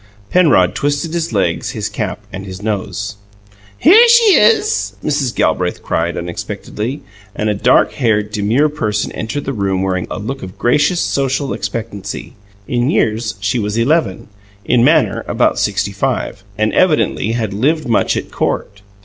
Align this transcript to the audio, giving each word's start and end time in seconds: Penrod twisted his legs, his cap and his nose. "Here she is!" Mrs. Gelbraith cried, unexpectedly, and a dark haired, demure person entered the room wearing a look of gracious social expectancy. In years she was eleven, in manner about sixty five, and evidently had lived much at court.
Penrod 0.31 0.73
twisted 0.73 1.13
his 1.13 1.31
legs, 1.31 1.69
his 1.77 1.87
cap 1.87 2.21
and 2.33 2.43
his 2.43 2.59
nose. 2.63 3.17
"Here 3.77 4.07
she 4.09 4.33
is!" 4.33 4.93
Mrs. 5.03 5.35
Gelbraith 5.35 5.83
cried, 5.83 6.17
unexpectedly, 6.17 7.03
and 7.35 7.49
a 7.49 7.53
dark 7.53 7.91
haired, 7.91 8.31
demure 8.31 8.67
person 8.67 9.11
entered 9.11 9.45
the 9.45 9.53
room 9.53 9.83
wearing 9.83 10.07
a 10.09 10.17
look 10.17 10.41
of 10.41 10.57
gracious 10.57 11.01
social 11.01 11.53
expectancy. 11.53 12.33
In 12.67 12.89
years 12.89 13.35
she 13.41 13.59
was 13.59 13.77
eleven, 13.77 14.27
in 14.65 14.83
manner 14.83 15.23
about 15.27 15.59
sixty 15.59 15.91
five, 15.91 16.43
and 16.57 16.73
evidently 16.73 17.33
had 17.33 17.53
lived 17.53 17.87
much 17.87 18.17
at 18.17 18.31
court. 18.31 18.81